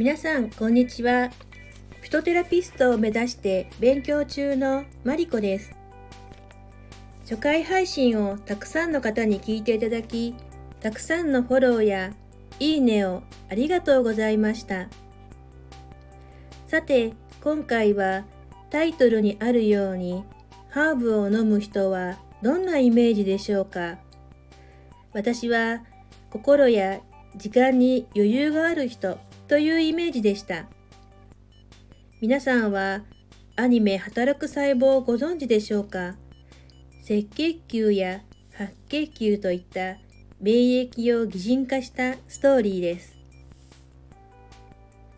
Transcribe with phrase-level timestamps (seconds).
[0.00, 1.28] 皆さんこんにちは。
[2.00, 5.76] フィトテラピストを目指して勉強中のマリコです。
[7.24, 10.34] 初回配信をたくさんの方に聞いていただき
[10.80, 12.14] たくさんのフォローや
[12.58, 14.88] いいねをありがとうございました。
[16.66, 17.12] さて
[17.42, 18.24] 今回は
[18.70, 20.24] タイトルにあるように
[20.70, 23.98] ハーブを飲む人はどんなイメージでしょうか。
[25.12, 25.82] 私は
[26.30, 27.02] 心や
[27.36, 29.18] 時間に余裕がある人。
[29.50, 30.66] というイメージでした。
[32.20, 33.02] 皆さんは
[33.56, 36.14] アニメ働く細胞をご存知でしょうか？
[37.02, 38.20] 赤血球や
[38.54, 39.96] 白血球といった
[40.40, 43.18] 免疫を擬人化したストーリーです。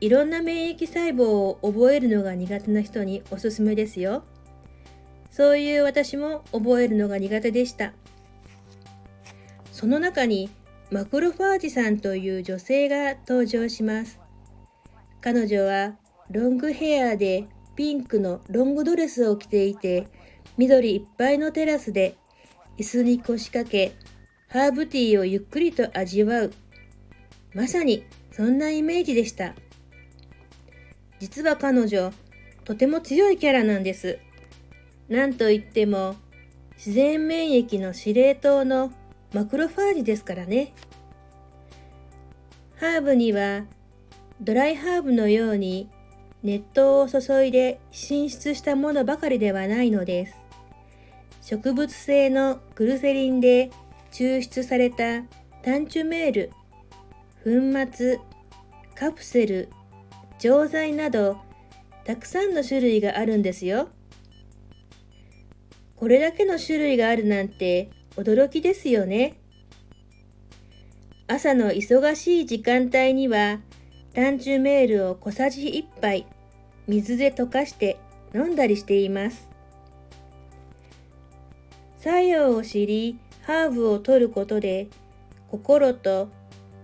[0.00, 4.24] いろんな免疫細胞を覚えるのが苦手な人におすすめですよ。
[5.30, 7.92] そういう私も覚えるのが苦手でした。
[9.70, 10.48] その中に
[10.90, 14.23] マクロファージさんという女性が登場します。
[15.24, 15.96] 彼女は
[16.30, 20.06] ロングヘアでピンクのロングドレスを着ていて、
[20.58, 22.18] 緑いっぱいのテラスで
[22.78, 23.94] 椅子に腰掛け、
[24.50, 26.52] ハーブティーをゆっくりと味わう。
[27.54, 29.54] まさにそんなイメージでした。
[31.20, 32.12] 実は彼女、
[32.64, 34.18] とても強いキャラなんです。
[35.08, 36.16] なんといっても、
[36.76, 38.92] 自然免疫の司令塔の
[39.32, 40.74] マクロファージですからね。
[42.76, 43.64] ハーブには
[44.40, 45.88] ドライハーブのように
[46.42, 50.34] 熱湯を注いで進出したものばかりではないのです。
[51.42, 53.70] 植物性のグルセリンで
[54.12, 55.22] 抽出された
[55.62, 56.52] タンチュメール、
[57.44, 58.18] 粉末、
[58.94, 59.68] カプセル、
[60.38, 61.38] 錠剤など
[62.04, 63.88] たくさんの種類があるんですよ。
[65.96, 69.34] これだけの種類があるなんて驚きですよね。
[71.26, 73.60] 朝の忙しい時間帯には、
[74.14, 76.24] タンチュメールを小さじ1杯、
[76.86, 77.98] 水で溶かして
[78.32, 79.48] 飲んだりしています。
[81.98, 84.86] 作用を知り、ハーブを取ることで、
[85.50, 86.28] 心と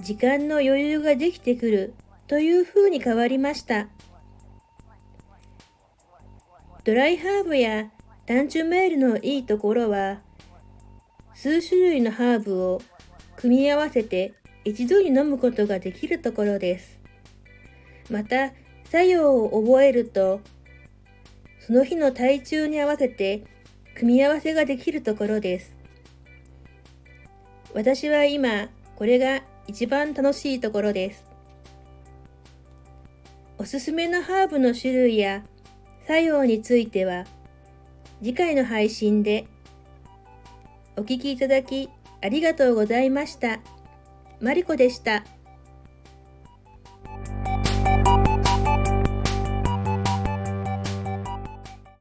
[0.00, 1.94] 時間の余裕ができてくる
[2.26, 3.86] というふうに変わりました。
[6.82, 7.92] ドライハーブや
[8.26, 10.22] タンチュメールのいいところは、
[11.34, 12.82] 数種類のハーブを
[13.36, 14.34] 組み合わせて
[14.64, 17.01] 一度に飲むことができるところです。
[18.10, 18.52] また、
[18.84, 20.40] 作用を覚えると、
[21.60, 23.44] その日の体重に合わせて
[23.94, 25.74] 組み合わせができるところです。
[27.72, 31.24] 私は今、これが一番楽しいところです。
[33.58, 35.44] おすすめのハーブの種類や
[36.06, 37.24] 作用については、
[38.20, 39.46] 次回の配信で
[40.96, 41.88] お聴きいただき
[42.20, 43.60] ありがとうございました。
[44.40, 45.24] マリコでした。